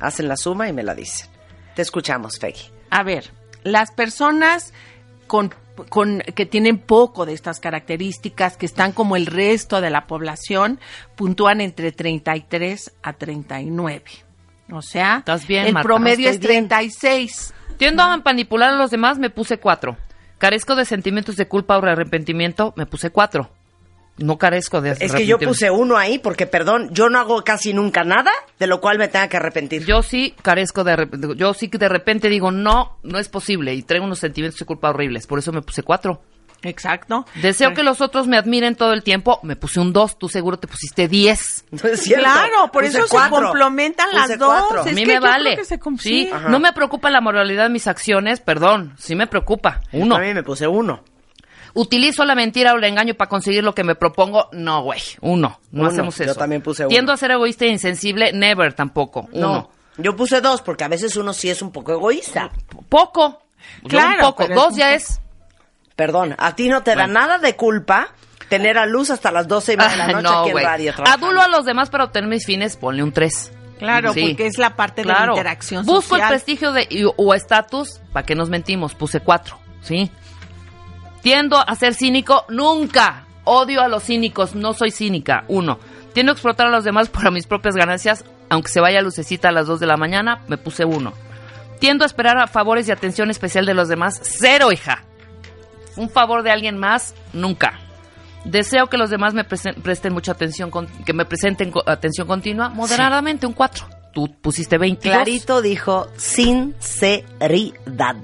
[0.00, 1.28] Hacen la suma y me la dicen.
[1.74, 2.70] Te escuchamos, Feggy.
[2.90, 3.30] A ver,
[3.62, 4.74] las personas
[5.26, 5.54] con,
[5.88, 10.78] con- que tienen poco de estas características, que están como el resto de la población,
[11.16, 14.02] puntúan entre 33 a 39.
[14.70, 15.86] O sea, Estás bien, el Marta.
[15.86, 17.54] promedio Estoy es 36.
[17.78, 19.96] Tiendo a manipular a los demás, me puse cuatro.
[20.38, 23.50] Carezco de sentimientos de culpa o arrepentimiento, me puse cuatro.
[24.18, 27.74] No carezco de Es que yo puse uno ahí porque, perdón, yo no hago casi
[27.74, 29.84] nunca nada de lo cual me tenga que arrepentir.
[29.84, 33.74] Yo sí carezco de Yo sí que de repente digo, no, no es posible.
[33.74, 35.26] Y traigo unos sentimientos de culpa horribles.
[35.26, 36.22] Por eso me puse cuatro.
[36.62, 37.26] Exacto.
[37.42, 39.38] Deseo que los otros me admiren todo el tiempo.
[39.42, 40.18] Me puse un dos.
[40.18, 41.64] Tú seguro te pusiste diez.
[41.70, 42.24] No es cierto.
[42.24, 43.36] Claro, por Puse eso se cuatro.
[43.42, 44.48] complementan las Puse dos.
[44.60, 44.82] cuatro.
[44.82, 45.64] A Es mí que me yo creo vale.
[45.64, 46.30] se sí.
[46.32, 46.48] Ajá.
[46.48, 48.40] no me preocupa la moralidad de mis acciones.
[48.40, 49.80] Perdón, sí me preocupa.
[49.92, 50.16] Uno.
[50.16, 51.02] A mí me puse uno.
[51.74, 54.48] ¿Utilizo la mentira o el engaño para conseguir lo que me propongo?
[54.52, 55.00] No, güey.
[55.20, 55.60] Uno.
[55.72, 55.90] No Uno.
[55.90, 56.34] hacemos Yo eso.
[56.34, 56.88] también puse uno.
[56.88, 58.32] Tiendo a ser egoísta e insensible.
[58.32, 59.28] Never tampoco.
[59.32, 59.50] No.
[59.50, 59.70] Uno.
[59.98, 62.50] Yo puse dos porque a veces uno sí es un poco egoísta.
[62.88, 63.42] Poco.
[63.82, 64.46] Yo Claro, un poco.
[64.48, 64.96] Dos un ya poco.
[64.96, 65.20] es.
[65.96, 68.08] Perdón, a ti no te da nada de culpa
[68.48, 70.56] tener a luz hasta las doce y media de la Ah, noche no, aquí en
[70.62, 70.92] radio.
[70.94, 71.26] trabajando.
[71.26, 73.52] Adulo a los demás para obtener mis fines, ponle un 3.
[73.78, 78.00] Claro, porque es la parte de la interacción Busco el prestigio de, y- o estatus,
[78.12, 78.94] ¿para qué nos mentimos?
[78.94, 80.10] Puse 4, ¿sí?
[81.22, 83.24] Tiendo a ser cínico, nunca.
[83.44, 85.44] Odio a los cínicos, no soy cínica.
[85.48, 85.78] Uno.
[86.12, 89.52] Tiendo a explotar a los demás para mis propias ganancias, aunque se vaya lucecita a
[89.52, 91.12] las 2 de la mañana, me puse uno.
[91.78, 95.04] Tiendo a esperar a favores y atención especial de los demás, cero, hija.
[95.96, 97.78] Un favor de alguien más, nunca.
[98.44, 102.26] Deseo que los demás me presen- presten mucha atención, con- que me presenten co- atención
[102.28, 103.86] continua, moderadamente un 4.
[104.12, 105.14] tú pusiste 22.
[105.14, 108.16] Clarito dijo sinceridad.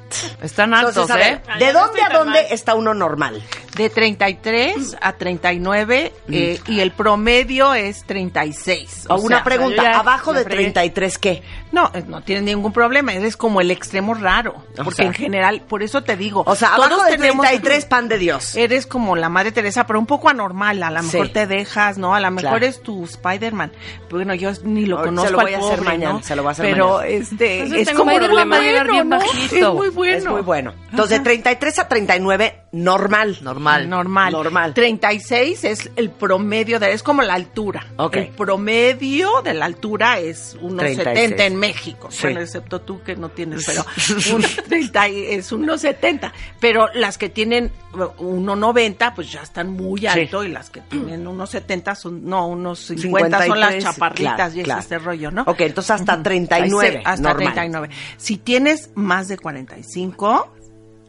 [0.43, 1.43] Están altos, Entonces, ver, ¿eh?
[1.59, 3.43] ¿de dónde a dónde está uno normal?
[3.77, 9.05] De 33 a 39 eh, y el promedio es 36.
[9.11, 10.63] O una sea, pregunta, ¿abajo de fregué.
[10.63, 11.43] 33 qué?
[11.73, 15.07] No, eh, no tiene ningún problema, eres como el extremo raro, O porque sea.
[15.07, 18.19] en general, por eso te digo, O sea, todos abajo de tenemos- 33, pan de
[18.19, 18.55] Dios.
[18.57, 21.33] Eres como la Madre Teresa, pero un poco anormal, a lo mejor Sí.
[21.33, 22.15] te dejas, ¿no?
[22.15, 22.67] A lo mejor Claro.
[22.67, 23.73] es tu Spider-Man.
[24.11, 26.23] Bueno, yo ni lo conozco se lo voy al a hacer pobre, mañana, ¿no?
[26.23, 27.07] se lo voy a hacer Pero mañana.
[27.09, 29.19] este Entonces es como llegar bien bueno, ¿no?
[29.19, 29.69] bajito.
[29.69, 30.17] Es muy bueno.
[30.19, 30.75] Es muy bueno.
[30.91, 33.39] Entonces, de 33 a 39, normal.
[33.41, 33.89] Normal.
[33.89, 34.33] Normal.
[34.33, 34.75] Normal.
[34.75, 37.87] 36 es el promedio de es como la altura.
[37.97, 38.17] Ok.
[38.17, 41.19] El promedio de la altura es unos 36.
[41.31, 42.09] 70 en México.
[42.11, 42.23] Sí.
[42.25, 43.85] Bueno, excepto tú que no tienes, pero
[44.35, 46.33] un 30 y- es unos 70.
[46.61, 51.51] Pero las que tienen 1.90 pues ya están muy alto y las que tienen unos
[51.51, 54.81] 70 son no, unos 50 son las 53, chaparritas claro, y ese claro.
[54.81, 55.43] es el rollo, ¿no?
[55.47, 57.03] Ok, entonces hasta 39.
[57.05, 57.53] Hasta normal.
[57.55, 57.91] 39.
[58.17, 60.53] Si tienes más de 45,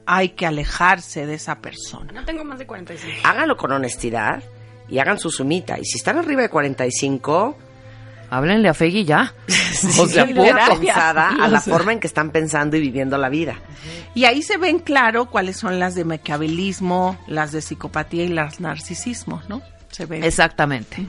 [0.06, 2.12] hay que alejarse de esa persona.
[2.12, 3.22] No tengo más de 45.
[3.24, 4.44] Háganlo con honestidad
[4.90, 5.80] y hagan su sumita.
[5.80, 7.58] Y si están arriba de 45,
[8.34, 9.32] Háblenle a Feggy ya.
[10.00, 13.56] o sea, pensada a la forma en que están pensando y viviendo la vida.
[14.16, 18.60] Y ahí se ven claro cuáles son las de maquiavelismo, las de psicopatía y las
[18.60, 19.62] narcisismo, ¿no?
[19.92, 20.24] Se ven.
[20.24, 21.06] Exactamente.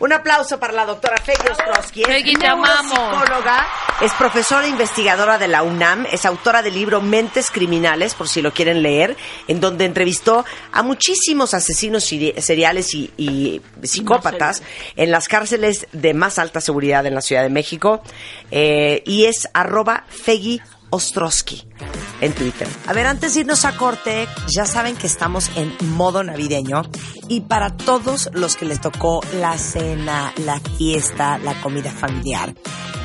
[0.00, 2.02] Un aplauso para la doctora Feggy Ostrowski.
[2.02, 2.92] Es Feggy, te amamos.
[2.92, 3.66] neuropsicóloga,
[4.00, 8.52] es profesora investigadora de la UNAM, es autora del libro Mentes Criminales, por si lo
[8.52, 9.16] quieren leer,
[9.48, 14.62] en donde entrevistó a muchísimos asesinos seri- seriales y, y psicópatas
[14.96, 18.02] en las cárceles de más alta seguridad en la Ciudad de México.
[18.50, 20.60] Eh, y es arroba Feggy
[20.94, 21.66] Ostrowski
[22.20, 22.68] en Twitter.
[22.86, 26.82] A ver, antes de irnos a corte, ya saben que estamos en modo navideño
[27.28, 32.54] y para todos los que les tocó la cena, la fiesta, la comida familiar.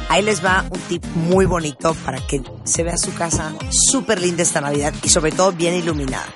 [0.08, 4.44] Ahí les va un tip muy bonito para que se vea su casa súper linda
[4.44, 6.28] esta Navidad y sobre todo bien iluminada.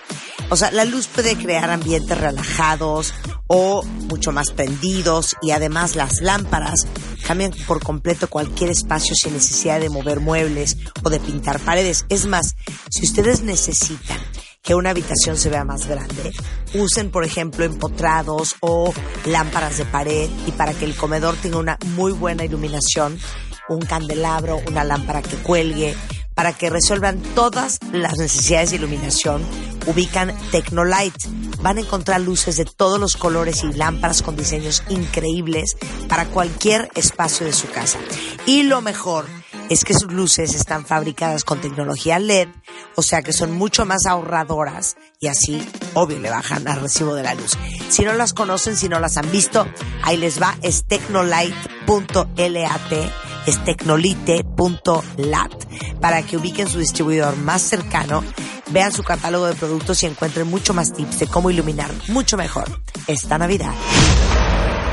[0.49, 3.13] O sea, la luz puede crear ambientes relajados
[3.47, 6.87] o mucho más prendidos y además las lámparas
[7.25, 12.05] cambian por completo cualquier espacio sin necesidad de mover muebles o de pintar paredes.
[12.09, 12.55] Es más,
[12.89, 14.19] si ustedes necesitan
[14.61, 16.31] que una habitación se vea más grande,
[16.73, 18.93] usen por ejemplo empotrados o
[19.25, 23.19] lámparas de pared y para que el comedor tenga una muy buena iluminación,
[23.67, 25.95] un candelabro, una lámpara que cuelgue,
[26.33, 29.43] para que resuelvan todas las necesidades de iluminación,
[29.85, 31.15] ubican Tecnolight.
[31.63, 35.77] Van a encontrar luces de todos los colores y lámparas con diseños increíbles
[36.09, 37.99] para cualquier espacio de su casa.
[38.45, 39.25] Y lo mejor
[39.69, 42.49] es que sus luces están fabricadas con tecnología LED,
[42.95, 47.23] o sea que son mucho más ahorradoras y así, obvio, le bajan al recibo de
[47.23, 47.57] la luz.
[47.89, 49.65] Si no las conocen, si no las han visto,
[50.03, 55.51] ahí les va, es tecnolight.lat es tecnolite.lat
[55.99, 58.23] para que ubiquen su distribuidor más cercano,
[58.71, 62.65] vean su catálogo de productos y encuentren mucho más tips de cómo iluminar mucho mejor
[63.07, 63.73] esta Navidad.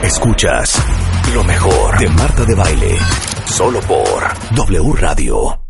[0.02, 0.80] Escuchas
[1.34, 2.98] lo mejor de Marta de Baile.
[3.46, 4.22] Solo por
[4.54, 5.69] W Radio.